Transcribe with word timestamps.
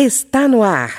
Está 0.00 0.46
no 0.46 0.62
ar. 0.62 0.90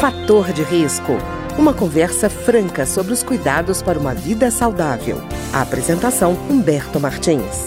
Fator 0.00 0.54
de 0.54 0.62
risco. 0.62 1.12
Uma 1.58 1.74
conversa 1.74 2.30
franca 2.30 2.86
sobre 2.86 3.12
os 3.12 3.22
cuidados 3.22 3.82
para 3.82 3.98
uma 3.98 4.14
vida 4.14 4.50
saudável. 4.50 5.18
A 5.52 5.60
apresentação 5.60 6.32
Humberto 6.48 6.98
Martins. 6.98 7.66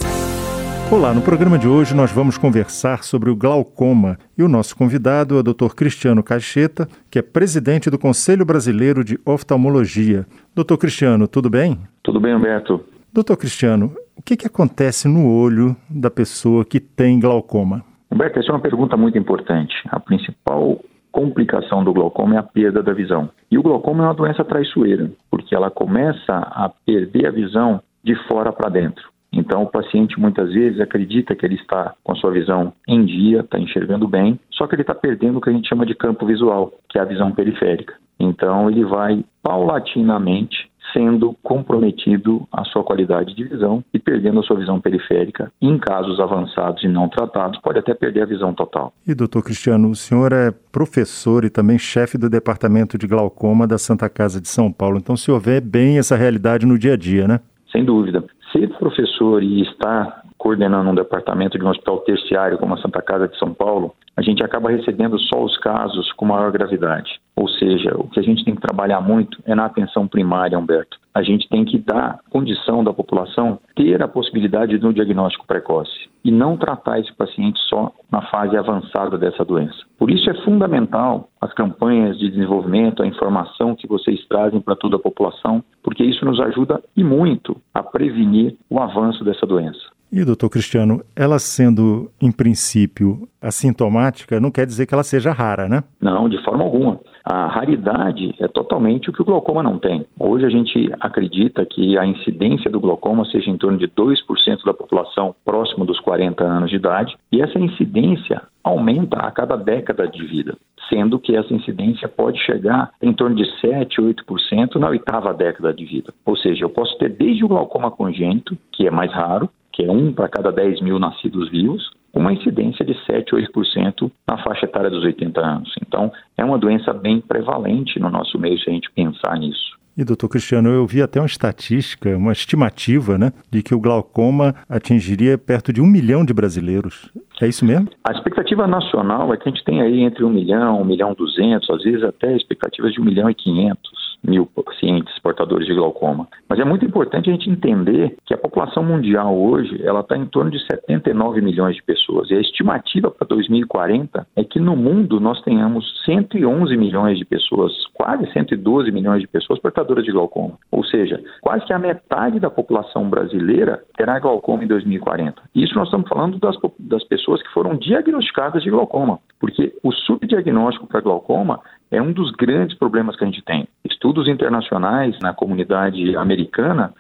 Olá, 0.92 1.14
no 1.14 1.22
programa 1.22 1.56
de 1.56 1.68
hoje 1.68 1.94
nós 1.94 2.12
vamos 2.12 2.36
conversar 2.36 3.04
sobre 3.04 3.30
o 3.30 3.36
glaucoma 3.36 4.18
e 4.36 4.42
o 4.42 4.48
nosso 4.48 4.76
convidado 4.76 5.36
é 5.36 5.40
o 5.42 5.44
Dr. 5.44 5.76
Cristiano 5.76 6.24
Caixeta, 6.24 6.90
que 7.08 7.20
é 7.20 7.22
presidente 7.22 7.88
do 7.88 8.00
Conselho 8.00 8.44
Brasileiro 8.44 9.04
de 9.04 9.20
Oftalmologia. 9.24 10.26
Doutor 10.56 10.80
Cristiano, 10.80 11.28
tudo 11.28 11.48
bem? 11.48 11.80
Tudo 12.02 12.20
bem, 12.20 12.34
Humberto. 12.34 12.84
Doutor 13.14 13.38
Cristiano, 13.38 13.94
o 14.16 14.24
que, 14.24 14.36
que 14.36 14.48
acontece 14.48 15.08
no 15.08 15.32
olho 15.32 15.76
da 15.88 16.10
pessoa 16.10 16.66
que 16.66 16.80
tem 16.80 17.20
glaucoma? 17.20 17.86
Humberto, 18.12 18.40
essa 18.40 18.52
é 18.52 18.54
uma 18.54 18.60
pergunta 18.60 18.98
muito 18.98 19.18
importante. 19.18 19.74
A 19.90 20.00
principal 20.00 20.80
complicação 21.12 21.84
do 21.84 21.94
glaucoma 21.94 22.36
é 22.36 22.38
a 22.40 22.44
perda 22.44 22.84
da 22.84 22.94
visão. 22.94 23.30
E 23.50 23.58
o 23.58 23.64
glaucoma 23.64 24.04
é 24.04 24.08
uma 24.08 24.14
doença 24.14 24.44
traiçoeira, 24.44 25.12
porque 25.30 25.56
ela 25.56 25.70
começa 25.70 26.34
a 26.34 26.70
perder 26.86 27.28
a 27.28 27.32
visão 27.32 27.82
de 28.04 28.16
fora 28.28 28.52
para 28.52 28.70
dentro. 28.70 29.10
Então, 29.34 29.64
o 29.64 29.68
paciente 29.68 30.20
muitas 30.20 30.52
vezes 30.52 30.82
acredita 30.82 31.34
que 31.36 31.46
ele 31.46 31.56
está 31.56 31.94
com 32.04 32.12
a 32.12 32.16
sua 32.16 32.32
visão 32.32 32.74
em 32.86 33.06
dia, 33.06 33.40
está 33.40 33.58
enxergando 33.58 34.08
bem, 34.08 34.38
só 34.52 34.68
que 34.68 34.76
ele 34.76 34.82
está 34.82 34.94
perdendo 34.94 35.38
o 35.38 35.42
que 35.42 35.50
a 35.50 35.54
gente 35.54 35.70
chama 35.70 35.86
de 35.86 35.96
campo 35.96 36.26
visual, 36.26 36.74
que 36.90 36.98
é 36.98 37.02
a 37.02 37.06
visão 37.06 37.32
periférica. 37.32 37.94
Então, 38.20 38.70
ele 38.70 38.84
vai 38.84 39.24
paulatinamente 39.42 40.70
sendo 40.94 41.36
comprometido 41.44 42.48
a 42.52 42.64
sua 42.66 42.84
qualidade 42.84 43.36
de 43.36 43.44
visão 43.44 43.84
e 43.94 44.00
perdendo 44.00 44.40
a 44.40 44.44
sua 44.44 44.58
visão 44.58 44.80
periférica. 44.80 45.52
Em 45.62 45.78
casos 45.78 46.20
avançados 46.20 46.84
e 46.84 46.88
não 46.88 47.10
tratados, 47.10 47.60
pode 47.62 47.80
até 47.80 47.94
perder 47.94 48.24
a 48.24 48.26
visão 48.26 48.54
total. 48.54 48.94
E 49.08 49.14
doutor 49.14 49.44
Cristiano, 49.44 49.90
o 49.90 49.96
senhor 49.96 50.32
é 50.34 50.52
professor 50.72 51.44
e 51.46 51.50
também 51.50 51.78
chefe 51.78 52.18
do 52.18 52.30
departamento 52.30 52.98
de 52.98 53.08
glaucoma 53.08 53.68
da 53.68 53.78
Santa 53.78 54.10
Casa 54.10 54.42
de 54.42 54.48
São 54.48 54.72
Paulo. 54.72 54.98
Então, 54.98 55.16
o 55.16 55.18
senhor 55.18 55.40
vê 55.40 55.60
bem 55.60 55.98
essa 55.98 56.16
realidade 56.16 56.66
no 56.66 56.78
dia 56.78 56.94
a 56.94 56.98
dia, 56.98 57.28
né? 57.28 57.40
Sem 57.72 57.86
dúvida. 57.86 58.24
Ser 58.52 58.68
professor 58.78 59.42
e 59.42 59.62
estar 59.62 60.22
coordenando 60.42 60.90
um 60.90 60.96
departamento 60.96 61.58
de 61.58 61.64
um 61.64 61.70
hospital 61.70 62.00
terciário 62.00 62.58
como 62.58 62.74
a 62.74 62.78
Santa 62.78 63.00
Casa 63.00 63.28
de 63.28 63.38
São 63.38 63.54
Paulo, 63.54 63.94
a 64.18 64.24
gente 64.24 64.44
acaba 64.44 64.72
recebendo 64.72 65.20
só 65.20 65.44
os 65.44 65.56
casos 65.60 66.12
com 66.14 66.26
maior 66.26 66.52
gravidade. 66.52 67.21
Ou 67.36 67.48
seja, 67.48 67.96
o 67.98 68.08
que 68.08 68.20
a 68.20 68.24
gente 68.24 68.44
tem 68.44 68.54
que 68.54 68.62
trabalhar 68.62 69.02
muito 69.02 69.42
é 69.46 69.56
na 69.56 69.66
atenção 69.66 70.08
primária, 70.08 70.60
Humberto. 70.60 71.00
A 71.14 71.24
gente 71.24 71.48
tem 71.50 71.66
que 71.66 71.78
dar 71.78 72.20
condição 72.30 72.84
da 72.84 72.94
população 72.94 73.60
ter 73.76 74.02
a 74.02 74.08
possibilidade 74.08 74.78
de 74.78 74.86
um 74.86 74.94
diagnóstico 74.94 75.46
precoce 75.46 76.10
e 76.24 76.32
não 76.32 76.56
tratar 76.56 77.00
esse 77.00 77.14
paciente 77.14 77.60
só 77.68 77.92
na 78.12 78.22
fase 78.24 78.56
avançada 78.56 79.18
dessa 79.18 79.44
doença. 79.44 79.78
Por 79.98 80.12
isso 80.12 80.30
é 80.30 80.34
fundamental 80.44 81.30
as 81.40 81.54
campanhas 81.54 82.18
de 82.18 82.30
desenvolvimento, 82.30 83.02
a 83.02 83.08
informação 83.08 83.76
que 83.76 83.88
vocês 83.88 84.26
trazem 84.28 84.62
para 84.62 84.76
toda 84.76 84.98
a 84.98 85.00
população, 85.00 85.64
porque 85.84 86.04
isso 86.04 86.24
nos 86.26 86.40
ajuda 86.40 86.82
e 86.96 87.04
muito 87.04 87.58
a 87.74 87.82
prevenir 87.82 88.56
o 88.70 88.80
avanço 88.80 89.24
dessa 89.24 89.46
doença. 89.46 89.82
E, 90.12 90.26
doutor 90.26 90.50
Cristiano, 90.50 91.02
ela 91.16 91.40
sendo, 91.40 92.12
em 92.22 92.34
princípio, 92.34 93.30
assintomática, 93.42 94.42
não 94.42 94.52
quer 94.52 94.66
dizer 94.66 94.86
que 94.86 94.94
ela 94.94 95.04
seja 95.04 95.32
rara, 95.32 95.70
né? 95.70 95.86
Não, 96.02 96.28
de 96.28 96.38
forma 96.44 96.66
alguma. 96.66 97.00
A 97.24 97.48
raridade 97.48 98.36
é 98.40 98.48
totalmente 98.50 99.10
o 99.10 99.14
que 99.14 99.22
o 99.22 99.26
glaucoma 99.26 99.64
não 99.64 99.80
tem. 99.80 100.06
Hoje 100.20 100.46
a 100.46 100.50
gente 100.50 100.92
acredita 101.00 101.66
que 101.66 101.98
a 101.98 102.06
incidência 102.06 102.70
do 102.70 102.80
glaucoma 102.80 103.24
seja 103.26 103.50
em 103.50 103.58
torno 103.58 103.78
de 103.78 103.88
2% 103.88 104.66
da 104.66 104.74
população 104.74 105.34
próximo 105.46 105.86
dos 105.86 106.00
40 106.02 106.44
anos 106.44 106.70
de 106.70 106.76
idade, 106.76 107.16
e 107.32 107.42
essa 107.42 107.58
incidência 107.58 108.42
aumenta 108.62 109.18
a 109.18 109.32
cada 109.32 109.56
década 109.56 110.08
de 110.08 110.26
vida, 110.26 110.58
sendo 110.90 111.20
que 111.20 111.38
essa 111.38 111.54
incidência 111.54 112.10
pode 112.10 112.38
chegar 112.40 112.92
em 113.02 113.14
torno 113.14 113.36
de 113.36 113.46
7, 113.62 114.02
8% 114.02 114.76
na 114.76 114.90
oitava 114.90 115.34
década 115.34 115.74
de 115.74 115.86
vida. 115.86 116.14
Ou 116.26 116.36
seja, 116.36 116.66
eu 116.66 116.70
posso 116.70 116.98
ter 116.98 117.10
desde 117.10 117.46
o 117.46 117.48
glaucoma 117.48 117.90
congênito, 117.90 118.58
que 118.74 118.86
é 118.86 118.92
mais 118.92 119.12
raro, 119.14 119.50
que 119.82 119.86
é 119.88 119.92
um 119.92 120.14
para 120.14 120.30
cada 120.30 120.52
10 120.52 120.82
mil 120.82 121.00
nascidos 121.00 121.50
vivos, 121.50 121.90
uma 122.14 122.32
incidência 122.32 122.86
de 122.86 122.94
7 123.06 123.34
ou 123.34 123.42
8% 123.42 124.12
na 124.28 124.38
faixa 124.44 124.66
etária 124.66 124.90
dos 124.92 125.04
80 125.04 125.42
anos. 125.42 125.74
Então, 125.82 126.12
é 126.38 126.46
uma 126.46 126.60
doença 126.60 126.94
bem 126.94 127.20
prevalente 127.20 128.00
no 128.00 128.10
nosso 128.10 128.38
meio 128.38 128.60
se 128.60 128.70
a 128.70 128.74
gente 128.74 128.92
pensar 128.92 129.38
nisso. 129.40 129.72
E, 129.98 130.06
doutor 130.06 130.30
Cristiano, 130.30 130.70
eu 130.70 130.86
vi 130.86 131.02
até 131.02 131.20
uma 131.20 131.26
estatística, 131.26 132.16
uma 132.16 132.32
estimativa, 132.32 133.18
né, 133.18 133.34
de 133.50 133.62
que 133.62 133.74
o 133.76 133.80
glaucoma 133.80 134.56
atingiria 134.70 135.38
perto 135.38 135.74
de 135.74 135.82
um 135.82 135.88
milhão 135.88 136.24
de 136.24 136.34
brasileiros. 136.34 137.12
É 137.42 137.48
isso 137.48 137.66
mesmo? 137.66 137.90
A 138.08 138.12
expectativa 138.12 138.68
nacional 138.68 139.34
é 139.34 139.38
que 139.38 139.50
a 139.50 139.52
gente 139.52 139.66
tem 139.66 139.82
aí 139.82 140.02
entre 140.02 140.24
um 140.24 140.30
milhão, 140.30 140.82
um 140.82 140.86
milhão 140.86 141.14
duzentos, 141.14 141.70
às 141.70 141.84
vezes 141.84 142.04
até 142.04 142.36
expectativas 142.36 142.94
de 142.94 143.02
um 143.02 143.06
milhão 143.06 143.30
e 143.30 143.36
quinhentos 143.36 144.12
mil 144.24 144.46
pacientes 144.46 145.18
portadores 145.52 145.68
de 145.68 145.74
glaucoma. 145.74 146.28
Mas 146.48 146.60
é 146.60 146.66
muito 146.66 146.86
importante 146.86 147.30
a 147.30 147.34
gente 147.34 147.50
entender 147.50 148.16
que 148.26 148.34
a 148.34 148.38
população 148.38 148.84
mundial 148.84 149.38
hoje 149.38 149.82
ela 149.84 150.00
está 150.00 150.18
em 150.18 150.26
torno 150.26 150.50
de 150.50 150.60
79 150.66 151.42
milhões 151.42 151.76
de 151.76 151.84
pessoas 151.84 152.30
e 152.30 152.36
a 152.36 152.40
estimativa 152.40 153.12
para 153.12 153.28
2040 153.28 154.28
é 154.36 154.44
que 154.44 154.60
no 154.60 154.76
mundo 154.76 155.20
nós 155.20 155.42
tenhamos 155.42 155.86
111 156.06 156.76
milhões 156.78 157.18
de 157.18 157.26
pessoas, 157.26 157.72
quase 157.94 158.32
112 158.32 158.92
milhões 158.92 159.22
de 159.22 159.28
pessoas 159.28 159.60
portadoras 159.60 160.06
de 160.06 160.12
glaucoma. 160.12 160.58
Ou 160.72 160.84
seja, 160.86 161.22
quase 161.42 161.66
que 161.66 161.74
a 161.74 161.80
metade 161.80 162.40
da 162.40 162.50
população 162.50 163.10
brasileira 163.10 163.82
terá 163.98 164.20
glaucoma 164.20 164.64
em 164.64 164.68
2040. 164.68 165.42
Isso 165.54 165.76
nós 165.76 165.88
estamos 165.88 166.08
falando 166.08 166.40
das, 166.40 166.56
das 166.80 167.04
pessoas 167.04 167.42
que 167.42 167.50
foram 167.54 167.76
diagnosticadas 167.76 168.64
de 168.64 168.70
glaucoma, 168.70 169.20
porque 169.40 169.74
o 169.84 169.92
subdiagnóstico 169.92 170.88
para 170.88 171.02
glaucoma 171.02 171.60
é 171.92 172.02
um 172.02 172.14
dos 172.14 172.32
grandes 172.32 172.78
problemas 172.78 173.16
que 173.18 173.24
a 173.24 173.28
gente 173.28 173.44
tem. 173.44 173.68
Estudos 173.84 174.28
internacionais 174.28 175.18
na 175.22 175.34
comunidade 175.34 176.16
americana 176.16 176.94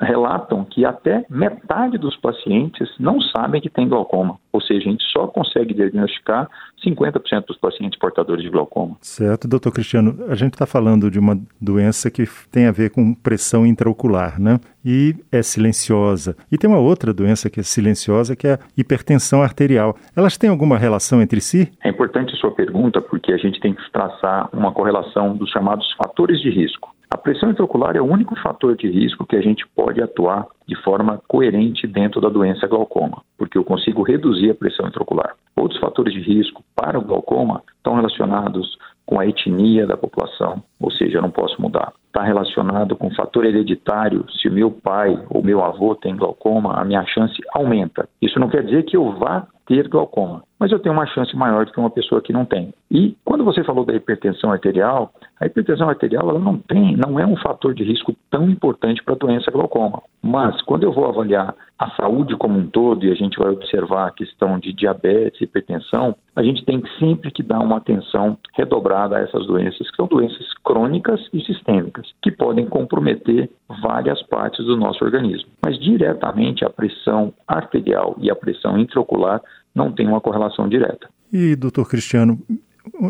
relatam 0.00 0.64
que 0.64 0.84
até 0.84 1.24
metade 1.28 1.98
dos 1.98 2.16
pacientes 2.16 2.88
não 2.98 3.20
sabem 3.20 3.60
que 3.60 3.70
tem 3.70 3.88
glaucoma. 3.88 4.38
Ou 4.52 4.60
seja, 4.60 4.88
a 4.88 4.90
gente 4.92 5.04
só 5.12 5.26
consegue 5.26 5.74
diagnosticar 5.74 6.48
50% 6.84 7.46
dos 7.46 7.58
pacientes 7.58 7.98
portadores 7.98 8.42
de 8.42 8.50
glaucoma. 8.50 8.96
Certo, 9.00 9.48
doutor 9.48 9.72
Cristiano. 9.72 10.24
A 10.28 10.34
gente 10.34 10.54
está 10.54 10.66
falando 10.66 11.10
de 11.10 11.18
uma 11.18 11.38
doença 11.60 12.10
que 12.10 12.24
tem 12.50 12.66
a 12.66 12.72
ver 12.72 12.90
com 12.90 13.14
pressão 13.14 13.66
intraocular, 13.66 14.40
né? 14.40 14.58
E 14.84 15.14
é 15.32 15.42
silenciosa. 15.42 16.36
E 16.50 16.56
tem 16.56 16.70
uma 16.70 16.78
outra 16.78 17.12
doença 17.12 17.50
que 17.50 17.60
é 17.60 17.62
silenciosa, 17.62 18.36
que 18.36 18.46
é 18.46 18.54
a 18.54 18.58
hipertensão 18.76 19.42
arterial. 19.42 19.96
Elas 20.14 20.38
têm 20.38 20.48
alguma 20.48 20.78
relação 20.78 21.20
entre 21.20 21.40
si? 21.40 21.70
É 21.82 21.88
importante 21.88 22.34
a 22.34 22.36
sua 22.36 22.52
pergunta, 22.52 23.00
porque 23.00 23.32
a 23.32 23.36
gente 23.36 23.60
tem 23.60 23.74
que 23.74 23.92
traçar 23.92 24.48
uma 24.52 24.72
correlação 24.72 25.36
dos 25.36 25.50
chamados 25.50 25.92
fatores 25.94 26.40
de 26.40 26.50
risco. 26.50 26.95
A 27.16 27.18
pressão 27.18 27.50
intraocular 27.50 27.96
é 27.96 28.00
o 28.00 28.04
único 28.04 28.36
fator 28.40 28.76
de 28.76 28.90
risco 28.90 29.24
que 29.24 29.36
a 29.36 29.40
gente 29.40 29.66
pode 29.74 30.02
atuar 30.02 30.46
de 30.68 30.76
forma 30.82 31.18
coerente 31.26 31.86
dentro 31.86 32.20
da 32.20 32.28
doença 32.28 32.66
glaucoma, 32.66 33.22
porque 33.38 33.56
eu 33.56 33.64
consigo 33.64 34.02
reduzir 34.02 34.50
a 34.50 34.54
pressão 34.54 34.86
intraocular. 34.86 35.34
Outros 35.56 35.80
fatores 35.80 36.12
de 36.12 36.20
risco 36.20 36.62
para 36.76 36.98
o 36.98 37.02
glaucoma 37.02 37.62
estão 37.78 37.94
relacionados 37.94 38.76
com 39.06 39.18
a 39.18 39.26
etnia 39.26 39.86
da 39.86 39.96
população, 39.96 40.62
ou 40.78 40.90
seja, 40.90 41.16
eu 41.16 41.22
não 41.22 41.30
posso 41.30 41.60
mudar. 41.60 41.90
Está 42.08 42.22
relacionado 42.22 42.94
com 42.94 43.10
fator 43.14 43.46
hereditário, 43.46 44.26
se 44.30 44.48
o 44.48 44.52
meu 44.52 44.70
pai 44.70 45.18
ou 45.30 45.42
meu 45.42 45.64
avô 45.64 45.94
tem 45.94 46.14
glaucoma, 46.14 46.74
a 46.74 46.84
minha 46.84 47.04
chance 47.06 47.40
aumenta. 47.54 48.06
Isso 48.20 48.38
não 48.38 48.50
quer 48.50 48.62
dizer 48.62 48.82
que 48.82 48.94
eu 48.94 49.12
vá 49.12 49.46
ter 49.66 49.88
glaucoma, 49.88 50.42
mas 50.58 50.72
eu 50.72 50.78
tenho 50.78 50.94
uma 50.94 51.06
chance 51.06 51.34
maior 51.36 51.66
do 51.66 51.72
que 51.72 51.80
uma 51.80 51.90
pessoa 51.90 52.20
que 52.20 52.32
não 52.32 52.44
tem. 52.44 52.72
E 52.90 53.16
quando 53.24 53.44
você 53.44 53.62
falou 53.64 53.84
da 53.84 53.94
hipertensão 53.94 54.50
arterial, 54.50 55.12
a 55.40 55.46
hipertensão 55.46 55.88
arterial 55.88 56.30
ela 56.30 56.38
não 56.38 56.58
tem, 56.58 56.96
não 56.96 57.20
é 57.20 57.26
um 57.26 57.36
fator 57.36 57.74
de 57.74 57.84
risco 57.84 58.14
tão 58.30 58.48
importante 58.48 59.02
para 59.02 59.14
a 59.14 59.18
doença 59.18 59.50
glaucoma. 59.50 60.02
Mas 60.22 60.60
quando 60.62 60.84
eu 60.84 60.92
vou 60.92 61.06
avaliar 61.06 61.54
a 61.78 61.90
saúde 61.90 62.36
como 62.36 62.58
um 62.58 62.66
todo 62.66 63.04
e 63.04 63.12
a 63.12 63.14
gente 63.14 63.38
vai 63.38 63.50
observar 63.50 64.08
a 64.08 64.12
questão 64.12 64.58
de 64.58 64.72
diabetes, 64.72 65.40
hipertensão, 65.40 66.16
a 66.34 66.42
gente 66.42 66.64
tem 66.64 66.82
sempre 66.98 67.30
que 67.30 67.42
dar 67.42 67.60
uma 67.60 67.76
atenção 67.76 68.38
redobrada 68.54 69.16
a 69.16 69.20
essas 69.20 69.46
doenças, 69.46 69.90
que 69.90 69.96
são 69.96 70.06
doenças 70.06 70.46
crônicas 70.64 71.20
e 71.32 71.40
sistêmicas, 71.42 72.12
que 72.22 72.30
podem 72.30 72.66
comprometer 72.66 73.50
várias 73.82 74.22
partes 74.22 74.64
do 74.64 74.76
nosso 74.76 75.04
organismo. 75.04 75.50
Mas 75.64 75.78
diretamente 75.78 76.64
a 76.64 76.70
pressão 76.70 77.32
arterial 77.46 78.16
e 78.18 78.30
a 78.30 78.36
pressão 78.36 78.78
intraocular 78.78 79.42
não 79.76 79.92
têm 79.92 80.08
uma 80.08 80.20
correlação 80.20 80.68
direta. 80.68 81.08
E, 81.32 81.54
doutor 81.54 81.88
Cristiano, 81.88 82.38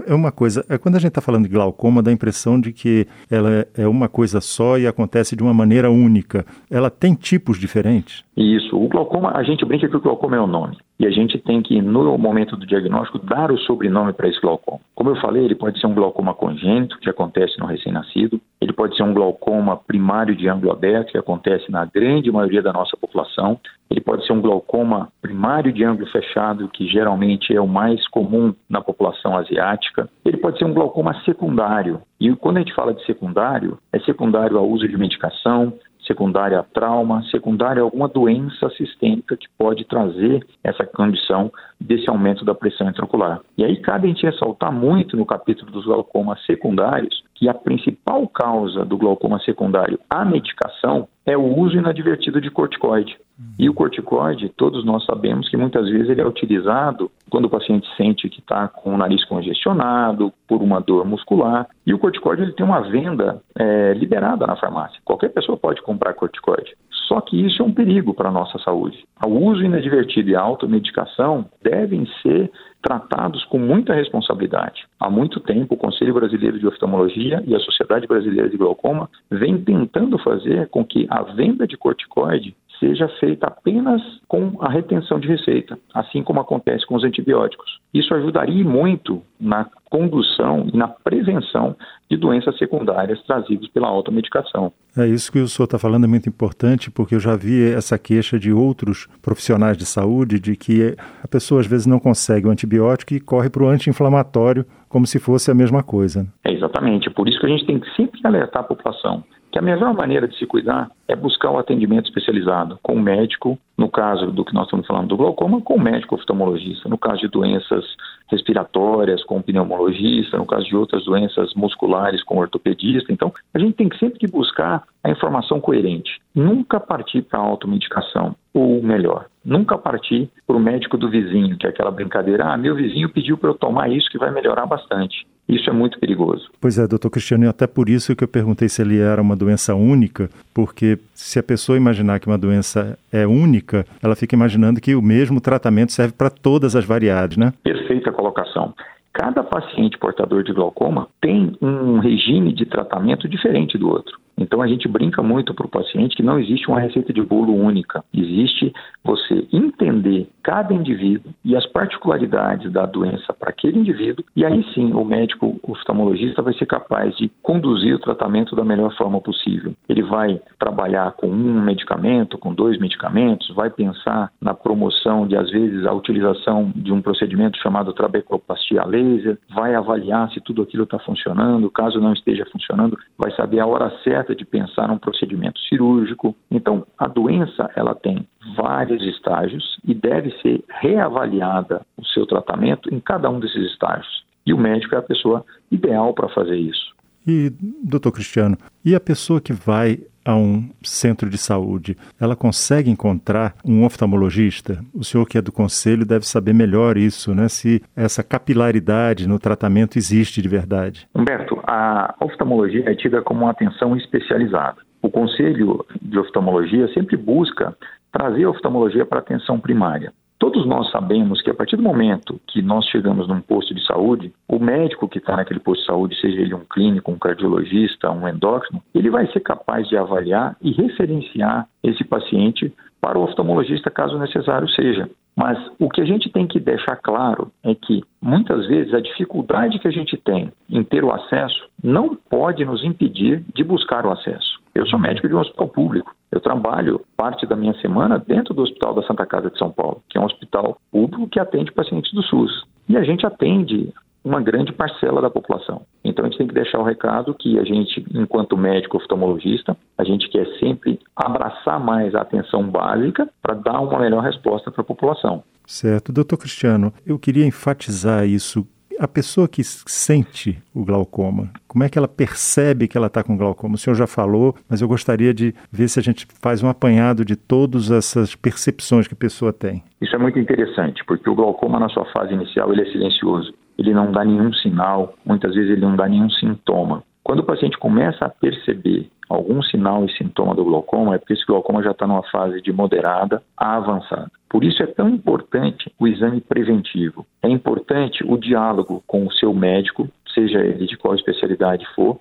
é 0.06 0.14
uma 0.14 0.32
coisa, 0.32 0.64
é 0.68 0.76
quando 0.76 0.96
a 0.96 0.98
gente 0.98 1.10
está 1.10 1.20
falando 1.20 1.44
de 1.44 1.54
glaucoma, 1.54 2.02
dá 2.02 2.10
a 2.10 2.14
impressão 2.14 2.60
de 2.60 2.72
que 2.72 3.06
ela 3.30 3.66
é 3.76 3.86
uma 3.86 4.08
coisa 4.08 4.40
só 4.40 4.78
e 4.78 4.86
acontece 4.86 5.36
de 5.36 5.42
uma 5.42 5.54
maneira 5.54 5.90
única. 5.90 6.44
Ela 6.70 6.90
tem 6.90 7.14
tipos 7.14 7.58
diferentes? 7.58 8.24
Isso. 8.36 8.76
O 8.76 8.88
glaucoma, 8.88 9.32
a 9.36 9.42
gente 9.42 9.64
brinca 9.64 9.88
que 9.88 9.96
o 9.96 10.00
glaucoma 10.00 10.36
é 10.36 10.40
o 10.40 10.46
nome. 10.46 10.76
E 10.98 11.06
a 11.06 11.10
gente 11.10 11.38
tem 11.38 11.62
que, 11.62 11.80
no 11.80 12.16
momento 12.16 12.56
do 12.56 12.66
diagnóstico, 12.66 13.18
dar 13.18 13.50
o 13.50 13.58
sobrenome 13.58 14.12
para 14.12 14.28
esse 14.28 14.40
glaucoma. 14.40 14.80
Como 14.94 15.10
eu 15.10 15.16
falei, 15.16 15.44
ele 15.44 15.54
pode 15.54 15.78
ser 15.78 15.86
um 15.86 15.94
glaucoma 15.94 16.34
congênito, 16.34 16.98
que 16.98 17.10
acontece 17.10 17.58
no 17.58 17.66
recém-nascido, 17.66 18.40
ele 18.60 18.72
pode 18.72 18.96
ser 18.96 19.02
um 19.02 19.12
glaucoma 19.12 19.76
primário 19.76 20.34
de 20.34 20.48
ângulo 20.48 20.72
aberto, 20.72 21.12
que 21.12 21.18
acontece 21.18 21.70
na 21.70 21.84
grande 21.84 22.30
maioria 22.30 22.62
da 22.62 22.72
nossa 22.72 22.96
população, 22.96 23.58
ele 23.90 24.00
pode 24.00 24.26
ser 24.26 24.32
um 24.32 24.40
glaucoma 24.40 25.08
primário 25.22 25.72
de 25.72 25.84
ângulo 25.84 26.06
fechado, 26.08 26.68
que 26.68 26.86
geralmente 26.86 27.54
é 27.54 27.60
o 27.60 27.68
mais 27.68 28.06
comum 28.08 28.54
na 28.68 28.80
população 28.80 29.36
asiática. 29.36 30.08
Ele 30.24 30.38
pode 30.38 30.58
ser 30.58 30.64
um 30.64 30.74
glaucoma 30.74 31.14
secundário. 31.24 32.00
E 32.18 32.34
quando 32.34 32.56
a 32.56 32.60
gente 32.60 32.74
fala 32.74 32.92
de 32.92 33.04
secundário, 33.04 33.78
é 33.92 34.00
secundário 34.00 34.58
ao 34.58 34.68
uso 34.68 34.88
de 34.88 34.96
medicação, 34.96 35.72
secundária 36.06 36.60
a 36.60 36.62
trauma, 36.62 37.22
secundária 37.30 37.82
a 37.82 37.84
alguma 37.84 38.08
doença 38.08 38.70
sistêmica 38.70 39.36
que 39.36 39.48
pode 39.58 39.84
trazer 39.84 40.46
essa 40.62 40.84
condição 40.84 41.52
desse 41.80 42.08
aumento 42.08 42.44
da 42.44 42.54
pressão 42.54 42.88
intraocular. 42.88 43.40
E 43.56 43.64
aí 43.64 43.76
cabe 43.76 44.06
a 44.06 44.08
gente 44.08 44.24
ressaltar 44.24 44.72
muito 44.72 45.16
no 45.16 45.26
capítulo 45.26 45.70
dos 45.70 45.84
glaucomas 45.84 46.44
secundários 46.44 47.24
que 47.34 47.48
a 47.48 47.54
principal 47.54 48.26
causa 48.28 48.84
do 48.84 48.96
glaucoma 48.96 49.38
secundário 49.40 49.98
à 50.08 50.24
medicação 50.24 51.06
é 51.24 51.36
o 51.36 51.58
uso 51.58 51.76
inadvertido 51.76 52.40
de 52.40 52.50
corticoide. 52.50 53.16
E 53.58 53.68
o 53.68 53.74
corticoide, 53.74 54.48
todos 54.48 54.84
nós 54.84 55.04
sabemos 55.04 55.48
que 55.48 55.56
muitas 55.56 55.88
vezes 55.90 56.08
ele 56.08 56.22
é 56.22 56.26
utilizado 56.26 57.10
quando 57.28 57.46
o 57.46 57.50
paciente 57.50 57.86
sente 57.96 58.28
que 58.30 58.40
está 58.40 58.68
com 58.68 58.94
o 58.94 58.96
nariz 58.96 59.24
congestionado, 59.26 60.32
por 60.48 60.62
uma 60.62 60.80
dor 60.80 61.04
muscular. 61.04 61.66
E 61.86 61.92
o 61.92 61.98
corticoide 61.98 62.42
ele 62.42 62.52
tem 62.52 62.64
uma 62.64 62.80
venda 62.80 63.42
é, 63.58 63.92
liberada 63.92 64.46
na 64.46 64.56
farmácia. 64.56 64.98
Qualquer 65.04 65.28
pessoa 65.30 65.58
pode 65.58 65.82
comprar 65.82 66.14
corticoide. 66.14 66.74
Só 67.06 67.20
que 67.20 67.40
isso 67.40 67.62
é 67.62 67.64
um 67.64 67.72
perigo 67.72 68.12
para 68.12 68.28
a 68.28 68.32
nossa 68.32 68.58
saúde. 68.58 69.04
O 69.24 69.30
uso 69.30 69.62
inadvertido 69.62 70.30
e 70.30 70.36
a 70.36 70.40
automedicação 70.40 71.46
devem 71.62 72.06
ser 72.22 72.50
tratados 72.82 73.44
com 73.44 73.58
muita 73.58 73.94
responsabilidade. 73.94 74.84
Há 75.00 75.10
muito 75.10 75.40
tempo, 75.40 75.74
o 75.74 75.78
Conselho 75.78 76.14
Brasileiro 76.14 76.58
de 76.58 76.66
Oftalmologia 76.66 77.42
e 77.46 77.54
a 77.54 77.60
Sociedade 77.60 78.06
Brasileira 78.06 78.48
de 78.48 78.56
Glaucoma 78.56 79.08
vêm 79.30 79.58
tentando 79.58 80.18
fazer 80.18 80.68
com 80.68 80.84
que 80.84 81.06
a 81.10 81.22
venda 81.22 81.66
de 81.66 81.76
corticoide 81.76 82.54
seja 82.78 83.08
feita 83.20 83.46
apenas 83.46 84.02
com 84.28 84.52
a 84.60 84.68
retenção 84.68 85.18
de 85.18 85.28
receita, 85.28 85.78
assim 85.94 86.22
como 86.22 86.40
acontece 86.40 86.86
com 86.86 86.94
os 86.94 87.04
antibióticos. 87.04 87.80
Isso 87.98 88.12
ajudaria 88.14 88.62
muito 88.62 89.22
na 89.40 89.66
condução 89.90 90.68
e 90.72 90.76
na 90.76 90.86
prevenção 90.86 91.74
de 92.10 92.16
doenças 92.18 92.56
secundárias 92.58 93.22
trazidas 93.22 93.68
pela 93.68 93.88
automedicação. 93.88 94.70
É 94.94 95.06
isso 95.06 95.32
que 95.32 95.38
o 95.38 95.48
senhor 95.48 95.64
está 95.64 95.78
falando 95.78 96.04
é 96.04 96.06
muito 96.06 96.28
importante, 96.28 96.90
porque 96.90 97.14
eu 97.14 97.20
já 97.20 97.34
vi 97.36 97.72
essa 97.72 97.98
queixa 97.98 98.38
de 98.38 98.52
outros 98.52 99.08
profissionais 99.22 99.78
de 99.78 99.86
saúde 99.86 100.38
de 100.38 100.56
que 100.56 100.94
a 101.22 101.26
pessoa 101.26 101.60
às 101.60 101.66
vezes 101.66 101.86
não 101.86 101.98
consegue 101.98 102.46
o 102.46 102.50
antibiótico 102.50 103.14
e 103.14 103.20
corre 103.20 103.48
para 103.48 103.64
o 103.64 103.68
anti-inflamatório 103.68 104.66
como 104.90 105.06
se 105.06 105.18
fosse 105.18 105.50
a 105.50 105.54
mesma 105.54 105.82
coisa. 105.82 106.26
É 106.44 106.52
exatamente, 106.52 107.08
por 107.08 107.26
isso 107.26 107.40
que 107.40 107.46
a 107.46 107.48
gente 107.48 107.66
tem 107.66 107.80
que 107.80 107.90
sempre 107.96 108.20
alertar 108.24 108.62
a 108.62 108.66
população 108.66 109.24
que 109.56 109.58
a 109.58 109.62
melhor 109.62 109.94
maneira 109.94 110.28
de 110.28 110.36
se 110.36 110.44
cuidar 110.44 110.90
é 111.08 111.16
buscar 111.16 111.50
o 111.50 111.56
atendimento 111.58 112.04
especializado 112.04 112.78
com 112.82 112.92
o 112.92 113.00
médico, 113.00 113.58
no 113.78 113.88
caso 113.88 114.30
do 114.30 114.44
que 114.44 114.52
nós 114.52 114.64
estamos 114.64 114.86
falando 114.86 115.08
do 115.08 115.16
glaucoma, 115.16 115.62
com 115.62 115.76
o 115.76 115.80
médico 115.80 116.14
oftalmologista, 116.14 116.90
no 116.90 116.98
caso 116.98 117.22
de 117.22 117.28
doenças 117.28 117.82
respiratórias, 118.30 119.24
com 119.24 119.38
o 119.38 119.42
pneumologista, 119.42 120.36
no 120.36 120.44
caso 120.44 120.66
de 120.66 120.76
outras 120.76 121.06
doenças 121.06 121.54
musculares, 121.54 122.22
com 122.22 122.36
o 122.36 122.40
ortopedista. 122.40 123.10
Então, 123.10 123.32
a 123.54 123.58
gente 123.58 123.76
tem 123.76 123.88
sempre 123.98 124.18
que 124.18 124.30
buscar 124.30 124.82
a 125.02 125.10
informação 125.10 125.58
coerente. 125.58 126.20
Nunca 126.34 126.78
partir 126.78 127.22
para 127.22 127.38
a 127.38 127.42
automedicação, 127.42 128.36
ou 128.52 128.82
melhor, 128.82 129.24
nunca 129.42 129.78
partir 129.78 130.28
para 130.46 130.56
o 130.56 130.60
médico 130.60 130.98
do 130.98 131.08
vizinho, 131.08 131.56
que 131.56 131.66
é 131.66 131.70
aquela 131.70 131.90
brincadeira, 131.90 132.44
ah, 132.44 132.58
meu 132.58 132.74
vizinho 132.74 133.08
pediu 133.08 133.38
para 133.38 133.48
eu 133.48 133.54
tomar 133.54 133.88
isso 133.88 134.10
que 134.10 134.18
vai 134.18 134.30
melhorar 134.30 134.66
bastante. 134.66 135.26
Isso 135.48 135.70
é 135.70 135.72
muito 135.72 135.98
perigoso. 136.00 136.48
Pois 136.60 136.78
é, 136.78 136.86
doutor 136.86 137.10
Cristiano, 137.10 137.44
e 137.44 137.48
até 137.48 137.66
por 137.66 137.88
isso 137.88 138.16
que 138.16 138.24
eu 138.24 138.28
perguntei 138.28 138.68
se 138.68 138.82
ele 138.82 138.98
era 138.98 139.22
uma 139.22 139.36
doença 139.36 139.74
única, 139.74 140.28
porque 140.52 140.98
se 141.14 141.38
a 141.38 141.42
pessoa 141.42 141.78
imaginar 141.78 142.18
que 142.18 142.26
uma 142.26 142.38
doença 142.38 142.98
é 143.12 143.26
única, 143.26 143.86
ela 144.02 144.16
fica 144.16 144.34
imaginando 144.34 144.80
que 144.80 144.94
o 144.94 145.02
mesmo 145.02 145.40
tratamento 145.40 145.92
serve 145.92 146.14
para 146.14 146.30
todas 146.30 146.74
as 146.74 146.84
variedades, 146.84 147.36
né? 147.36 147.52
Perfeita 147.62 148.10
colocação. 148.10 148.74
Cada 149.12 149.42
paciente 149.42 149.96
portador 149.98 150.42
de 150.42 150.52
glaucoma 150.52 151.08
tem 151.22 151.56
um 151.62 151.98
regime 152.00 152.52
de 152.52 152.66
tratamento 152.66 153.28
diferente 153.28 153.78
do 153.78 153.88
outro. 153.88 154.18
Então 154.38 154.60
a 154.60 154.66
gente 154.66 154.86
brinca 154.88 155.22
muito 155.22 155.54
para 155.54 155.66
o 155.66 155.70
paciente 155.70 156.16
que 156.16 156.22
não 156.22 156.38
existe 156.38 156.68
uma 156.68 156.80
receita 156.80 157.12
de 157.12 157.22
bolo 157.22 157.54
única. 157.54 158.04
Existe 158.12 158.72
você 159.02 159.46
entender 159.52 160.28
cada 160.42 160.74
indivíduo 160.74 161.32
e 161.44 161.56
as 161.56 161.66
particularidades 161.66 162.70
da 162.72 162.86
doença 162.86 163.32
para 163.32 163.50
aquele 163.50 163.78
indivíduo, 163.78 164.24
e 164.34 164.44
aí 164.44 164.64
sim 164.74 164.92
o 164.92 165.04
médico 165.04 165.58
oftalmologista 165.62 166.42
vai 166.42 166.54
ser 166.54 166.66
capaz 166.66 167.16
de 167.16 167.30
conduzir 167.42 167.94
o 167.94 167.98
tratamento 167.98 168.54
da 168.54 168.64
melhor 168.64 168.94
forma 168.96 169.20
possível. 169.20 169.74
Ele 169.88 170.02
vai 170.02 170.40
trabalhar 170.58 171.12
com 171.12 171.28
um 171.28 171.60
medicamento, 171.60 172.38
com 172.38 172.52
dois 172.54 172.78
medicamentos, 172.78 173.54
vai 173.54 173.70
pensar 173.70 174.30
na 174.40 174.54
promoção 174.54 175.26
de, 175.26 175.36
às 175.36 175.50
vezes, 175.50 175.86
a 175.86 175.92
utilização 175.92 176.72
de 176.74 176.92
um 176.92 177.00
procedimento 177.00 177.58
chamado 177.58 177.92
trabecoplastia 177.92 178.84
laser, 178.84 179.38
vai 179.54 179.74
avaliar 179.74 180.30
se 180.30 180.40
tudo 180.40 180.62
aquilo 180.62 180.84
está 180.84 180.98
funcionando, 180.98 181.70
caso 181.70 182.00
não 182.00 182.12
esteja 182.12 182.44
funcionando, 182.46 182.96
vai 183.18 183.32
saber 183.32 183.60
a 183.60 183.66
hora 183.66 183.90
certa 184.02 184.25
de 184.34 184.44
pensar 184.44 184.88
num 184.88 184.98
procedimento 184.98 185.58
cirúrgico. 185.60 186.34
Então, 186.50 186.86
a 186.98 187.06
doença 187.06 187.70
ela 187.76 187.94
tem 187.94 188.26
vários 188.56 189.02
estágios 189.04 189.78
e 189.84 189.94
deve 189.94 190.30
ser 190.40 190.64
reavaliada 190.80 191.84
o 191.96 192.04
seu 192.04 192.26
tratamento 192.26 192.92
em 192.92 193.00
cada 193.00 193.28
um 193.30 193.38
desses 193.38 193.70
estágios. 193.72 194.24
E 194.44 194.52
o 194.52 194.58
médico 194.58 194.94
é 194.94 194.98
a 194.98 195.02
pessoa 195.02 195.44
ideal 195.70 196.14
para 196.14 196.28
fazer 196.28 196.56
isso. 196.56 196.94
E, 197.26 197.52
doutor 197.82 198.12
Cristiano, 198.12 198.56
e 198.84 198.94
a 198.94 199.00
pessoa 199.00 199.40
que 199.40 199.52
vai 199.52 199.98
a 200.26 200.34
um 200.34 200.68
centro 200.82 201.30
de 201.30 201.38
saúde, 201.38 201.96
ela 202.20 202.34
consegue 202.34 202.90
encontrar 202.90 203.54
um 203.64 203.84
oftalmologista? 203.84 204.84
O 204.92 205.04
senhor 205.04 205.24
que 205.26 205.38
é 205.38 205.42
do 205.42 205.52
conselho 205.52 206.04
deve 206.04 206.26
saber 206.26 206.52
melhor 206.52 206.96
isso, 206.96 207.34
né? 207.34 207.48
Se 207.48 207.82
essa 207.94 208.22
capilaridade 208.22 209.28
no 209.28 209.38
tratamento 209.38 209.96
existe 209.96 210.42
de 210.42 210.48
verdade. 210.48 211.08
Humberto, 211.14 211.60
a 211.62 212.14
oftalmologia 212.20 212.90
é 212.90 212.94
tida 212.94 213.22
como 213.22 213.42
uma 213.42 213.52
atenção 213.52 213.96
especializada. 213.96 214.78
O 215.00 215.08
conselho 215.08 215.86
de 216.02 216.18
oftalmologia 216.18 216.88
sempre 216.92 217.16
busca 217.16 217.76
trazer 218.10 218.44
a 218.44 218.50
oftalmologia 218.50 219.06
para 219.06 219.18
a 219.18 219.22
atenção 219.22 219.60
primária. 219.60 220.12
Todos 220.38 220.66
nós 220.66 220.90
sabemos 220.90 221.40
que 221.40 221.50
a 221.50 221.54
partir 221.54 221.76
do 221.76 221.82
momento 221.82 222.38
que 222.46 222.60
nós 222.60 222.86
chegamos 222.86 223.26
num 223.26 223.40
posto 223.40 223.74
de 223.74 223.84
saúde, 223.86 224.32
o 224.46 224.58
médico 224.58 225.08
que 225.08 225.18
está 225.18 225.34
naquele 225.34 225.60
posto 225.60 225.80
de 225.80 225.86
saúde, 225.86 226.20
seja 226.20 226.40
ele 226.40 226.54
um 226.54 226.64
clínico, 226.70 227.10
um 227.10 227.18
cardiologista, 227.18 228.10
um 228.10 228.28
endócrino, 228.28 228.82
ele 228.94 229.08
vai 229.08 229.26
ser 229.32 229.40
capaz 229.40 229.88
de 229.88 229.96
avaliar 229.96 230.54
e 230.60 230.72
referenciar 230.72 231.66
esse 231.82 232.04
paciente 232.04 232.72
para 233.00 233.18
o 233.18 233.22
oftalmologista, 233.22 233.90
caso 233.90 234.18
necessário 234.18 234.68
seja. 234.68 235.08
Mas 235.36 235.58
o 235.78 235.90
que 235.90 236.00
a 236.00 236.04
gente 236.04 236.30
tem 236.30 236.46
que 236.46 236.58
deixar 236.58 236.96
claro 236.96 237.52
é 237.62 237.74
que, 237.74 238.02
muitas 238.22 238.66
vezes, 238.66 238.94
a 238.94 239.00
dificuldade 239.00 239.78
que 239.78 239.86
a 239.86 239.90
gente 239.90 240.16
tem 240.16 240.50
em 240.70 240.82
ter 240.82 241.04
o 241.04 241.12
acesso 241.12 241.68
não 241.84 242.16
pode 242.16 242.64
nos 242.64 242.82
impedir 242.82 243.44
de 243.54 243.62
buscar 243.62 244.06
o 244.06 244.10
acesso. 244.10 244.58
Eu 244.74 244.86
sou 244.86 244.98
médico 244.98 245.28
de 245.28 245.34
um 245.34 245.40
hospital 245.40 245.68
público. 245.68 246.14
Eu 246.32 246.40
trabalho 246.40 247.02
parte 247.16 247.46
da 247.46 247.54
minha 247.54 247.74
semana 247.80 248.18
dentro 248.18 248.54
do 248.54 248.62
Hospital 248.62 248.94
da 248.94 249.02
Santa 249.02 249.26
Casa 249.26 249.50
de 249.50 249.58
São 249.58 249.70
Paulo, 249.70 250.02
que 250.08 250.16
é 250.16 250.20
um 250.20 250.24
hospital 250.24 250.78
público 250.90 251.28
que 251.28 251.38
atende 251.38 251.72
pacientes 251.72 252.12
do 252.12 252.22
SUS. 252.22 252.64
E 252.88 252.96
a 252.96 253.02
gente 253.02 253.26
atende 253.26 253.92
uma 254.26 254.40
grande 254.40 254.72
parcela 254.72 255.22
da 255.22 255.30
população. 255.30 255.82
Então 256.04 256.24
a 256.24 256.28
gente 256.28 256.38
tem 256.38 256.48
que 256.48 256.54
deixar 256.54 256.80
o 256.80 256.82
recado 256.82 257.32
que 257.32 257.60
a 257.60 257.64
gente, 257.64 258.04
enquanto 258.12 258.56
médico 258.56 258.96
oftalmologista, 258.96 259.76
a 259.96 260.02
gente 260.02 260.28
quer 260.28 260.44
sempre 260.58 260.98
abraçar 261.14 261.78
mais 261.78 262.12
a 262.12 262.22
atenção 262.22 262.68
básica 262.68 263.28
para 263.40 263.54
dar 263.54 263.80
uma 263.80 264.00
melhor 264.00 264.24
resposta 264.24 264.68
para 264.72 264.80
a 264.80 264.84
população. 264.84 265.44
Certo. 265.64 266.12
Doutor 266.12 266.38
Cristiano, 266.38 266.92
eu 267.06 267.20
queria 267.20 267.46
enfatizar 267.46 268.26
isso 268.26 268.66
a 268.98 269.06
pessoa 269.06 269.46
que 269.46 269.62
sente 269.62 270.58
o 270.74 270.82
glaucoma, 270.82 271.50
como 271.68 271.84
é 271.84 271.88
que 271.88 271.98
ela 271.98 272.08
percebe 272.08 272.88
que 272.88 272.96
ela 272.96 273.08
está 273.08 273.22
com 273.22 273.36
glaucoma? 273.36 273.74
O 273.74 273.78
senhor 273.78 273.94
já 273.94 274.06
falou, 274.06 274.54
mas 274.70 274.80
eu 274.80 274.88
gostaria 274.88 275.34
de 275.34 275.54
ver 275.70 275.86
se 275.88 276.00
a 276.00 276.02
gente 276.02 276.26
faz 276.40 276.62
um 276.62 276.68
apanhado 276.68 277.22
de 277.22 277.36
todas 277.36 277.90
essas 277.90 278.34
percepções 278.34 279.06
que 279.06 279.12
a 279.12 279.16
pessoa 279.16 279.52
tem. 279.52 279.82
Isso 280.00 280.16
é 280.16 280.18
muito 280.18 280.38
interessante, 280.38 281.04
porque 281.04 281.28
o 281.28 281.34
glaucoma, 281.34 281.78
na 281.78 281.90
sua 281.90 282.06
fase 282.06 282.32
inicial, 282.32 282.72
ele 282.72 282.88
é 282.88 282.90
silencioso. 282.90 283.52
Ele 283.78 283.92
não 283.92 284.10
dá 284.10 284.24
nenhum 284.24 284.52
sinal, 284.52 285.14
muitas 285.24 285.54
vezes 285.54 285.70
ele 285.72 285.82
não 285.82 285.96
dá 285.96 286.08
nenhum 286.08 286.30
sintoma. 286.30 287.02
Quando 287.22 287.40
o 287.40 287.44
paciente 287.44 287.76
começa 287.76 288.24
a 288.24 288.28
perceber 288.28 289.08
algum 289.28 289.60
sinal 289.62 290.04
e 290.04 290.12
sintoma 290.16 290.54
do 290.54 290.64
glaucoma, 290.64 291.14
é 291.14 291.18
porque 291.18 291.32
esse 291.32 291.44
glaucoma 291.44 291.82
já 291.82 291.90
está 291.90 292.06
numa 292.06 292.22
fase 292.24 292.62
de 292.62 292.72
moderada 292.72 293.42
a 293.56 293.76
avançada. 293.76 294.30
Por 294.48 294.62
isso 294.62 294.82
é 294.82 294.86
tão 294.86 295.08
importante 295.08 295.92
o 295.98 296.06
exame 296.06 296.40
preventivo. 296.40 297.26
É 297.42 297.48
importante 297.48 298.24
o 298.24 298.36
diálogo 298.36 299.02
com 299.06 299.26
o 299.26 299.32
seu 299.32 299.52
médico, 299.52 300.08
seja 300.32 300.60
ele 300.60 300.86
de 300.86 300.96
qual 300.96 301.14
especialidade 301.14 301.84
for, 301.94 302.18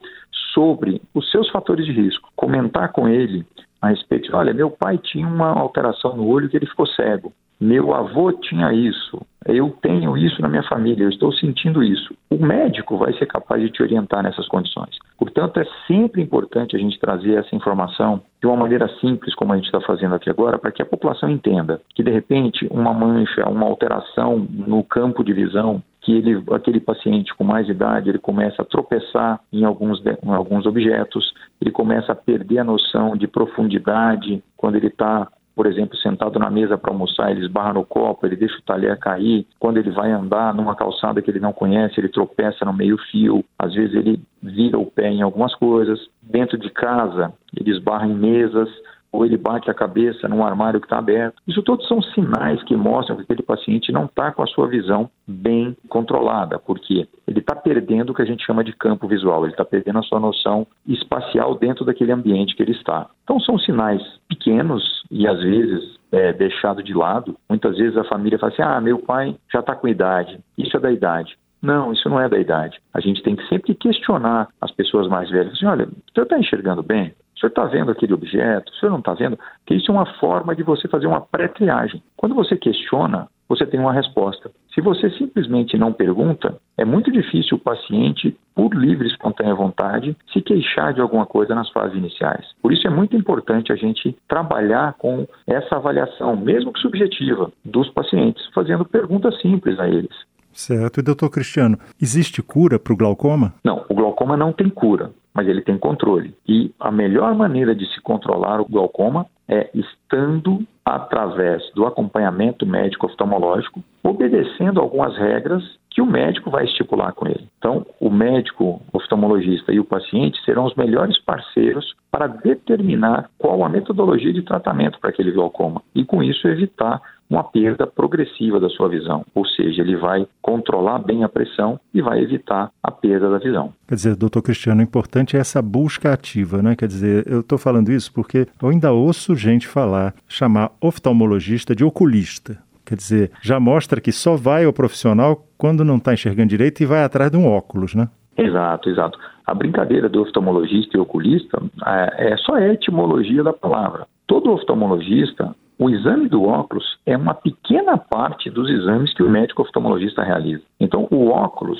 sobre 0.54 1.02
os 1.14 1.30
seus 1.30 1.50
fatores 1.52 1.86
de 1.86 1.92
risco. 1.92 2.30
Comentar 2.36 2.92
com 2.92 3.08
ele 3.08 3.46
a 3.82 3.90
respeito 3.90 4.36
olha, 4.36 4.54
meu 4.54 4.72
pai 4.72 4.98
tinha 4.98 5.28
uma 5.28 5.52
alteração 5.52 6.18
no 6.18 6.26
olho 6.28 6.50
que 6.50 6.58
ele 6.58 6.66
ficou 6.66 6.88
cego. 6.88 7.32
Meu 7.66 7.94
avô 7.94 8.32
tinha 8.32 8.72
isso, 8.72 9.26
eu 9.46 9.70
tenho 9.82 10.18
isso 10.18 10.42
na 10.42 10.48
minha 10.48 10.64
família, 10.64 11.04
eu 11.04 11.10
estou 11.10 11.32
sentindo 11.34 11.84
isso. 11.84 12.16
O 12.30 12.38
médico 12.38 12.98
vai 12.98 13.14
ser 13.14 13.26
capaz 13.26 13.62
de 13.62 13.70
te 13.70 13.82
orientar 13.82 14.24
nessas 14.24 14.48
condições. 14.48 14.98
Portanto, 15.18 15.60
é 15.60 15.66
sempre 15.88 16.22
importante 16.22 16.76
a 16.76 16.80
gente 16.80 17.00
trazer 17.00 17.34
essa 17.34 17.56
informação 17.56 18.22
de 18.42 18.48
uma 18.48 18.58
maneira 18.58 18.88
simples, 19.00 19.36
como 19.36 19.54
a 19.54 19.56
gente 19.56 19.66
está 19.66 19.80
fazendo 19.82 20.16
aqui 20.16 20.30
agora, 20.30 20.58
para 20.58 20.72
que 20.72 20.82
a 20.82 20.86
população 20.86 21.30
entenda 21.30 21.82
que, 21.96 22.04
de 22.04 22.12
repente, 22.12 22.68
uma 22.72 22.94
mancha, 22.94 23.48
uma 23.48 23.66
alteração 23.66 24.48
no 24.50 24.84
campo 24.84 25.24
de 25.24 25.34
visão, 25.34 25.82
que 26.02 26.12
ele, 26.12 26.44
aquele 26.52 26.80
paciente 26.80 27.34
com 27.36 27.44
mais 27.44 27.68
idade 27.68 28.10
ele 28.10 28.20
começa 28.20 28.62
a 28.62 28.66
tropeçar 28.66 29.40
em 29.52 29.64
alguns, 29.64 30.00
em 30.06 30.32
alguns 30.32 30.68
objetos, 30.68 31.34
ele 31.60 31.72
começa 31.72 32.12
a 32.12 32.16
perder 32.16 32.60
a 32.60 32.64
noção 32.64 33.18
de 33.18 33.28
profundidade 33.28 34.44
quando 34.56 34.76
ele 34.76 34.88
está 34.88 35.28
por 35.56 35.66
exemplo, 35.66 35.98
sentado 35.98 36.38
na 36.38 36.50
mesa 36.50 36.78
para 36.78 36.92
almoçar, 36.92 37.32
ele 37.32 37.46
esbarra 37.46 37.74
no 37.74 37.86
copo, 37.86 38.26
ele 38.26 38.36
deixa 38.36 38.58
o 38.58 38.62
talher 38.64 39.00
cair. 39.00 39.48
Quando 39.58 39.78
ele 39.78 39.90
vai 39.90 40.12
andar 40.12 40.54
numa 40.54 40.76
calçada 40.76 41.22
que 41.22 41.32
ele 41.32 41.40
não 41.40 41.54
conhece, 41.54 42.00
ele 42.00 42.10
tropeça 42.10 42.66
no 42.66 42.74
meio-fio. 42.74 43.44
Às 43.58 43.74
vezes 43.74 43.96
ele 43.96 44.22
vira 44.44 44.78
o 44.78 44.86
pé 44.86 45.10
em 45.10 45.22
algumas 45.22 45.56
coisas. 45.56 46.00
Dentro 46.22 46.58
de 46.58 46.70
casa, 46.70 47.34
ele 47.56 47.72
esbarra 47.72 48.06
em 48.06 48.14
mesas 48.14 48.70
ou 49.16 49.26
ele 49.26 49.38
bate 49.38 49.70
a 49.72 49.74
cabeça 49.74 50.28
num 50.28 50.44
armário 50.44 50.80
que 50.80 50.86
está 50.86 50.98
aberto. 50.98 51.36
Isso 51.48 51.64
todos 51.64 51.88
são 51.88 52.02
sinais 52.02 52.62
que 52.64 52.76
mostram 52.76 53.16
que 53.16 53.24
aquele 53.24 53.44
paciente 53.44 53.92
não 53.92 54.06
está 54.06 54.32
com 54.32 54.44
a 54.44 54.48
sua 54.48 54.68
visão 54.68 55.10
bem 55.26 55.76
controlada, 55.88 56.60
porque 56.60 57.08
ele 57.28 57.40
está 57.40 57.56
perdendo 57.56 58.10
o 58.10 58.14
que 58.14 58.22
a 58.22 58.26
gente 58.26 58.46
chama 58.46 58.64
de 58.64 58.74
campo 58.74 59.08
visual, 59.08 59.44
ele 59.44 59.54
está 59.54 59.64
perdendo 59.64 60.00
a 60.00 60.04
sua 60.04 60.20
noção 60.20 60.68
espacial 60.86 61.56
dentro 61.56 61.86
daquele 61.86 62.12
ambiente 62.12 62.56
que 62.56 62.62
ele 62.62 62.74
está. 62.74 63.10
Então 63.24 63.40
são 63.40 63.58
sinais 63.58 64.02
pequenos 64.28 65.04
e 65.10 65.28
às 65.28 65.42
vezes 65.42 65.98
é, 66.12 66.34
deixado 66.34 66.84
de 66.84 66.94
lado. 66.94 67.36
Muitas 67.50 67.78
vezes 67.78 67.98
a 67.98 68.04
família 68.04 68.38
fala 68.38 68.52
assim: 68.52 68.62
ah, 68.62 68.82
meu 68.82 69.00
pai 69.00 69.36
já 69.52 69.62
está 69.62 69.76
com 69.76 69.88
idade, 69.88 70.40
isso 70.58 70.76
é 70.76 70.80
da 70.80 70.92
idade. 70.92 71.38
Não, 71.62 71.92
isso 71.92 72.08
não 72.08 72.20
é 72.20 72.30
da 72.30 72.38
idade. 72.38 72.80
A 72.94 73.00
gente 73.00 73.24
tem 73.24 73.36
que 73.36 73.48
sempre 73.48 73.74
questionar 73.74 74.50
as 74.62 74.72
pessoas 74.72 75.08
mais 75.08 75.32
velhas. 75.32 75.54
Assim, 75.54 75.66
olha, 75.66 75.88
senhor 76.14 76.24
está 76.26 76.38
enxergando 76.38 76.84
bem? 76.84 77.12
O 77.36 77.40
senhor 77.40 77.50
está 77.50 77.66
vendo 77.66 77.92
aquele 77.92 78.14
objeto? 78.14 78.72
O 78.72 78.76
senhor 78.76 78.92
não 78.92 79.00
está 79.00 79.14
vendo? 79.14 79.38
Que 79.66 79.76
isso 79.76 79.92
é 79.92 79.94
uma 79.94 80.06
forma 80.20 80.56
de 80.56 80.64
você 80.64 80.88
fazer 80.88 81.06
uma 81.06 81.20
pré-triagem. 81.20 82.02
Quando 82.16 82.34
você 82.34 82.56
questiona, 82.56 83.28
você 83.48 83.66
tem 83.66 83.80
uma 83.80 83.94
resposta. 83.94 84.50
Se 84.74 84.82
você 84.82 85.10
simplesmente 85.12 85.78
não 85.78 85.94
pergunta, 85.94 86.58
é 86.78 86.86
muito 86.86 87.12
difícil 87.12 87.58
o 87.58 87.60
paciente, 87.60 88.36
por 88.56 88.74
livre 88.74 89.08
e 89.08 89.12
espontânea 89.12 89.54
vontade, 89.54 90.16
se 90.32 90.42
queixar 90.42 90.94
de 90.94 91.02
alguma 91.02 91.26
coisa 91.26 91.54
nas 91.54 91.70
fases 91.72 91.98
iniciais. 91.98 92.46
Por 92.62 92.72
isso 92.72 92.88
é 92.88 92.90
muito 92.90 93.16
importante 93.16 93.72
a 93.72 93.76
gente 93.76 94.16
trabalhar 94.28 94.94
com 94.94 95.28
essa 95.46 95.76
avaliação, 95.76 96.36
mesmo 96.38 96.72
que 96.72 96.80
subjetiva, 96.80 97.52
dos 97.64 97.90
pacientes, 97.90 98.46
fazendo 98.54 98.86
perguntas 98.86 99.40
simples 99.42 99.78
a 99.80 99.88
eles. 99.88 100.16
Certo. 100.52 101.02
E 101.02 101.04
doutor 101.04 101.30
Cristiano, 101.30 101.78
existe 102.02 102.42
cura 102.42 102.80
para 102.80 102.94
o 102.94 102.98
glaucoma? 102.98 103.54
Não, 103.64 103.86
o 103.90 103.94
glaucoma 103.94 104.38
não 104.38 104.54
tem 104.54 104.70
cura 104.70 105.12
mas 105.36 105.48
ele 105.48 105.62
tem 105.62 105.78
controle. 105.78 106.34
E 106.48 106.72
a 106.80 106.90
melhor 106.90 107.36
maneira 107.36 107.76
de 107.76 107.86
se 107.94 108.00
controlar 108.02 108.62
o 108.62 108.66
glaucoma 108.66 109.26
é 109.48 109.70
estando 109.74 110.66
através 110.84 111.62
do 111.76 111.86
acompanhamento 111.86 112.66
médico 112.66 113.08
oftalmológico, 113.08 113.84
obedecendo 114.04 114.80
algumas 114.80 115.18
regras 115.18 115.64
que 115.90 116.02
o 116.02 116.06
médico 116.06 116.50
vai 116.50 116.66
estipular 116.66 117.14
com 117.14 117.28
ele. 117.28 117.48
Então, 117.58 117.86
o 118.00 118.10
médico 118.10 118.82
oftalmologista 118.94 119.72
e 119.74 119.80
o 119.80 119.86
paciente 119.86 120.44
serão 120.44 120.66
os 120.66 120.76
melhores 120.76 121.18
parceiros 121.20 121.96
para 122.12 122.28
determinar 122.28 123.30
qual 123.38 123.64
a 123.64 123.70
metodologia 123.70 124.32
de 124.32 124.42
tratamento 124.42 125.00
para 125.00 125.10
aquele 125.10 125.32
glaucoma 125.32 125.82
e, 125.94 126.06
com 126.06 126.22
isso, 126.22 126.48
evitar 126.48 127.02
uma 127.30 127.44
perda 127.44 127.88
progressiva 127.88 128.60
da 128.60 128.70
sua 128.70 128.88
visão, 128.88 129.26
ou 129.34 129.46
seja, 129.46 129.82
ele 129.82 129.96
vai 129.96 130.28
controlar 130.42 131.00
bem 131.00 131.24
a 131.24 131.30
pressão 131.30 131.80
e 131.94 132.02
vai 132.02 132.20
evitar 132.22 132.72
a 132.84 132.92
perda 132.92 133.30
da 133.30 133.38
visão. 133.38 133.74
Quer 133.88 133.96
dizer, 133.96 134.16
doutor 134.16 134.42
Cristiano, 134.42 134.82
o 134.82 134.84
importante 134.84 135.36
é 135.36 135.40
essa 135.40 135.62
busca 135.62 136.14
ativa, 136.14 136.62
né? 136.62 136.76
Quer 136.76 136.88
dizer, 136.88 137.26
eu 137.28 137.40
estou 137.40 137.58
falando 137.58 137.92
isso 137.92 138.14
porque 138.14 138.48
eu 138.62 138.70
ainda 138.70 138.92
ouço 138.92 139.36
gente 139.36 139.68
falar, 139.68 140.14
chamar 140.28 140.72
oftalmologista 140.80 141.76
de 141.76 141.84
oculista. 141.84 142.58
Quer 142.86 142.96
dizer, 142.96 143.32
já 143.42 143.60
mostra 143.60 144.00
que 144.00 144.12
só 144.12 144.36
vai 144.36 144.64
ao 144.64 144.72
profissional 144.72 145.44
quando 145.58 145.84
não 145.84 145.98
está 145.98 146.14
enxergando 146.14 146.50
direito 146.50 146.82
e 146.82 146.86
vai 146.86 147.04
atrás 147.04 147.32
de 147.32 147.38
um 147.38 147.48
óculos, 147.48 147.96
né? 147.96 148.08
Exato, 148.38 148.90
exato. 148.90 149.18
A 149.48 149.54
brincadeira 149.54 150.10
do 150.10 150.22
oftalmologista 150.22 150.98
e 150.98 151.00
oculista 151.00 151.62
é, 151.86 152.34
é 152.34 152.38
só 152.38 152.56
a 152.56 152.68
etimologia 152.68 153.44
da 153.44 153.54
palavra. 153.54 154.06
Todo 154.28 154.52
oftalmologista 154.52 155.56
o 155.78 155.90
exame 155.90 156.30
do 156.30 156.44
óculos 156.44 156.98
é 157.06 157.18
uma 157.18 157.34
pequena 157.34 157.98
parte 157.98 158.50
dos 158.50 158.70
exames 158.70 159.14
que 159.14 159.24
o 159.24 159.30
médico 159.30 159.62
oftalmologista 159.62 160.24
realiza. 160.24 160.64
Então, 160.80 161.08
o 161.12 161.28
óculos, 161.28 161.80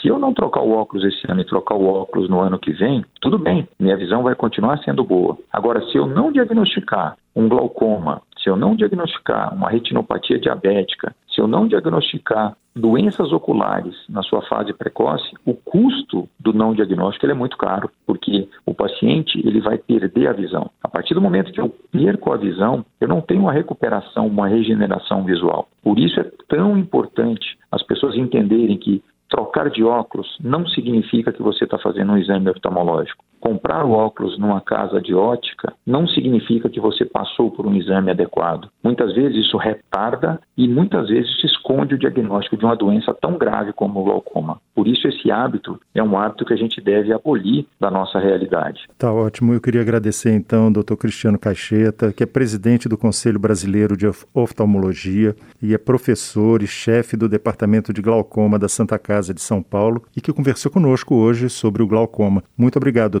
se 0.00 0.08
eu 0.08 0.18
não 0.18 0.32
trocar 0.32 0.62
o 0.62 0.72
óculos 0.72 1.04
esse 1.04 1.30
ano 1.30 1.40
e 1.40 1.46
trocar 1.46 1.74
o 1.74 1.86
óculos 1.86 2.28
no 2.28 2.40
ano 2.40 2.58
que 2.58 2.72
vem, 2.72 3.04
tudo 3.20 3.38
bem, 3.38 3.68
minha 3.78 3.96
visão 3.96 4.22
vai 4.22 4.34
continuar 4.34 4.78
sendo 4.78 5.04
boa. 5.04 5.38
Agora, 5.52 5.82
se 5.86 5.96
eu 5.96 6.06
não 6.06 6.32
diagnosticar 6.32 7.16
um 7.34 7.48
glaucoma, 7.48 8.22
se 8.42 8.48
eu 8.48 8.56
não 8.56 8.74
diagnosticar 8.74 9.54
uma 9.54 9.70
retinopatia 9.70 10.38
diabética, 10.38 11.14
se 11.32 11.40
eu 11.40 11.46
não 11.46 11.66
diagnosticar 11.66 12.56
doenças 12.74 13.32
oculares 13.32 13.94
na 14.08 14.22
sua 14.22 14.42
fase 14.42 14.72
precoce, 14.72 15.30
o 15.44 15.54
custo 15.54 16.28
do 16.38 16.52
não 16.52 16.72
diagnóstico 16.72 17.26
é 17.26 17.34
muito 17.34 17.56
caro, 17.56 17.90
porque 18.06 18.48
paciente 18.80 19.38
ele 19.46 19.60
vai 19.60 19.76
perder 19.76 20.28
a 20.28 20.32
visão. 20.32 20.70
A 20.82 20.88
partir 20.88 21.14
do 21.14 21.20
momento 21.20 21.52
que 21.52 21.60
eu 21.60 21.68
perco 21.92 22.32
a 22.32 22.36
visão, 22.36 22.84
eu 23.00 23.08
não 23.08 23.20
tenho 23.20 23.42
uma 23.42 23.52
recuperação, 23.52 24.26
uma 24.26 24.48
regeneração 24.48 25.24
visual. 25.24 25.68
Por 25.82 25.98
isso 25.98 26.18
é 26.18 26.24
tão 26.48 26.78
importante 26.78 27.58
as 27.70 27.82
pessoas 27.82 28.16
entenderem 28.16 28.78
que 28.78 29.02
Trocar 29.30 29.70
de 29.70 29.84
óculos 29.84 30.36
não 30.40 30.66
significa 30.66 31.32
que 31.32 31.40
você 31.40 31.62
está 31.62 31.78
fazendo 31.78 32.12
um 32.12 32.18
exame 32.18 32.50
oftalmológico. 32.50 33.24
Comprar 33.40 33.84
o 33.84 33.92
óculos 33.92 34.38
numa 34.38 34.60
casa 34.60 35.00
de 35.00 35.14
ótica 35.14 35.72
não 35.86 36.06
significa 36.06 36.68
que 36.68 36.78
você 36.78 37.04
passou 37.04 37.50
por 37.50 37.66
um 37.66 37.74
exame 37.74 38.10
adequado. 38.10 38.68
Muitas 38.84 39.14
vezes 39.14 39.46
isso 39.46 39.56
retarda 39.56 40.38
e 40.56 40.68
muitas 40.68 41.08
vezes 41.08 41.30
esconde 41.42 41.94
o 41.94 41.98
diagnóstico 41.98 42.56
de 42.56 42.64
uma 42.64 42.76
doença 42.76 43.14
tão 43.14 43.38
grave 43.38 43.72
como 43.72 44.00
o 44.00 44.04
glaucoma. 44.04 44.60
Por 44.74 44.86
isso 44.86 45.08
esse 45.08 45.30
hábito 45.30 45.80
é 45.94 46.02
um 46.02 46.18
hábito 46.18 46.44
que 46.44 46.52
a 46.52 46.56
gente 46.56 46.80
deve 46.80 47.12
abolir 47.12 47.66
da 47.78 47.90
nossa 47.90 48.18
realidade. 48.18 48.86
Tá 48.98 49.12
ótimo. 49.12 49.52
Eu 49.52 49.60
queria 49.60 49.80
agradecer 49.80 50.32
então 50.34 50.64
ao 50.64 50.70
Dr. 50.70 50.94
Cristiano 50.96 51.38
Caixeta, 51.38 52.12
que 52.12 52.22
é 52.22 52.26
presidente 52.26 52.88
do 52.88 52.98
Conselho 52.98 53.38
Brasileiro 53.38 53.96
de 53.96 54.06
Oftalmologia 54.34 55.34
e 55.62 55.74
é 55.74 55.78
professor 55.78 56.62
e 56.62 56.66
chefe 56.66 57.16
do 57.16 57.28
Departamento 57.28 57.92
de 57.92 58.02
Glaucoma 58.02 58.58
da 58.58 58.68
Santa 58.68 58.98
Casa 58.98 59.32
de 59.32 59.40
São 59.40 59.62
Paulo 59.62 60.02
e 60.16 60.20
que 60.20 60.32
conversou 60.32 60.70
conosco 60.70 61.14
hoje 61.14 61.48
sobre 61.48 61.82
o 61.82 61.86
glaucoma. 61.86 62.42
Muito 62.56 62.76
obrigado, 62.76 63.20